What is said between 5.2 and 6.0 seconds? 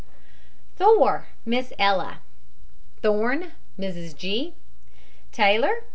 TAYLOR, MR.